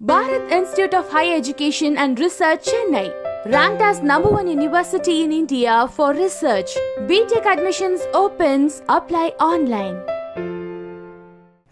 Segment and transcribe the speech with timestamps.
[0.00, 3.12] Bharat Institute of Higher Education and Research, Chennai.
[3.46, 6.70] Ranked as number one university in India for research.
[7.00, 8.80] BTech admissions opens.
[8.88, 9.98] Apply online.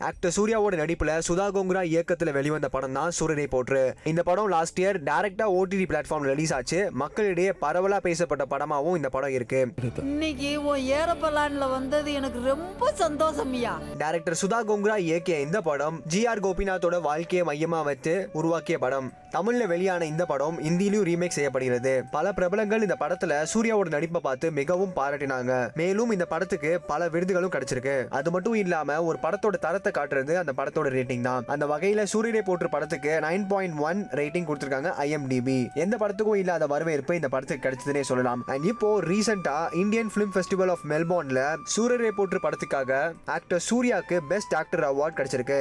[0.05, 3.83] Actor சூர்யாவோட நடிப்புல சுதா கோங்குரா இயக்கத்துல வெளிவந்த படம் தான் சூரனை போற்று.
[4.11, 6.81] இந்த படம் லாஸ்ட் இயர் டைரக்டா ஓடிடி பிளாட்ஃபார்ம்ல ரிலீஸ் ஆச்சு.
[7.03, 9.61] மக்களிடையே பரவலா பேசப்பட்ட படமாவும் இந்த படம் இருக்கு.
[10.03, 10.51] இன்னைக்கு
[10.99, 13.73] ஏரோப்ளான்ல வந்தது எனக்கு ரொம்ப சந்தோஷம்யா
[14.03, 19.09] டைரக்டர் சுதா கோங்குரா இயக்கிய இந்த படம் ஜி ஆர் கோபிநாத்தோட வாழ்க்கையை மையமா வைத்து உருவாக்கிய படம்.
[19.37, 21.95] தமிழ்ல வெளியான இந்த படம் இந்தியிலும் ரீமேக் செய்யப்படுகிறது.
[22.11, 25.73] பல பிரபலங்கள் இந்த படத்துல சூர்யாவோட நடிப்பை பார்த்து மிகவும் பாராட்டினாங்க.
[25.81, 27.97] மேலும் இந்த படத்துக்கு பல விருதுகளும் கிடைச்சிருக்கு.
[28.09, 31.45] அது மட்டும் இல்லாம ஒரு படத்தோட தரத்தை காட்டுறது அந்த படத்தோட ரேட்டிங் தான்.
[31.55, 37.15] அந்த வகையில சூரியனை போற்று படத்துக்கு நைன் பாயிண்ட் ஒன் ரேட்டிங் கொடுத்திருக்காங்க ஐஎம்டிபி எந்த படத்துக்கும் இல்லாத வரவேற்பு
[37.21, 38.43] இந்த படத்துக்கு கிடைச்சதுனே சொல்லலாம்.
[38.55, 41.43] அண்ட் இப்போ ரீசெண்டா இந்தியன் பிலிம் ஃபெஸ்டிவல் ஆஃப் மெல்போர்ன்ல
[41.77, 45.61] சூரியனை போற்று படத்துக்காக ஆக்டர் சூர்யாக்கு பெஸ்ட் ஆக்டர் அவார்ட் கிடைச்சிருக்கு.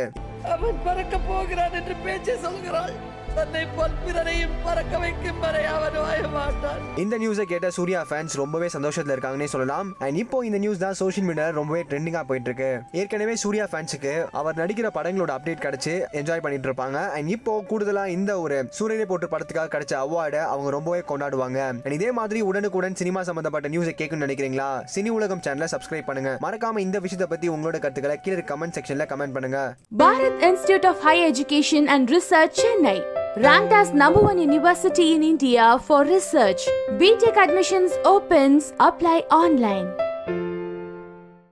[0.55, 2.95] அவன் பறக்க போகிறான் என்று பேச்சு சொல்கிறாள்.
[3.37, 6.79] தன்னை போல் பிறரையும் பறக்க வைக்கும் வரை அவன் வாய மாட்டான்.
[7.03, 9.87] இந்த நியூஸை கேட்ட சூர்யா ஃபேன்ஸ் ரொம்பவே சந்தோஷத்துல இருக்காங்கன்னே சொல்லலாம்.
[10.05, 12.69] அண்ட் இப்போ இந்த நியூஸ் தான் சோஷியல் மீடியா ரொம்பவே ட்ரெண்டிங்கா போயிட்டு இருக்கு
[13.01, 16.99] ஏற்கனவே சூர்யா ஃபேன்ஸுக்கு அவர் நடிக்கிற படங்களோட அப்டேட் கிடைச்சு என்ஜாய் பண்ணிட்டு இருப்பாங்க.
[17.17, 21.59] அண்ட் இப்போ கூடுதலா இந்த ஒரு சூரியனை போட்டு படத்துக்காக கிடைச்ச அவார்டை அவங்க ரொம்பவே கொண்டாடுவாங்க.
[21.85, 24.69] அண்ட் இதே மாதிரி உடனுக்குடன் சினிமா சம்பந்தப்பட்ட நியூஸை கேட்கணும்னு நினைக்கிறீங்களா?
[24.95, 26.33] சினி உலகம் சேனலை சப்ஸ்கிரைப் பண்ணுங்க.
[26.47, 29.61] மறக்காம இந்த விஷயத்தை பத்தி உங்களோட கருத்துக்களை கீழே கமெண்ட் செக்ஷன்ல கமெண்ட் பண்ணுங்க.
[30.01, 32.97] Bharat Institute of Higher Education and Research, Chennai.
[33.37, 36.61] Ranked as number one university in India for research.
[36.93, 38.63] BTech admissions opens.
[38.81, 39.87] Apply online.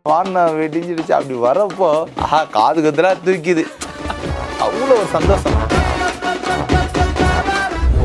[0.06, 1.90] வாரணம் வெடிஞ்சிடுச்சு அப்படி வரப்போ
[2.24, 3.64] ஆஹா காது கத்துலாம் தூக்கிது
[4.66, 5.60] அவ்வளோ ஒரு சந்தோஷம்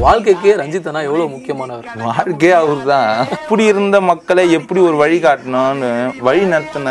[0.03, 5.91] வாழ்க்கைக்கு ரஞ்சித்தனா எவ்வளவு முக்கியமானவர் வாழ்க்கையே அவர் தான் இப்படி இருந்த மக்களை எப்படி ஒரு வழி காட்டணும்னு
[6.29, 6.85] வழி நடத்தின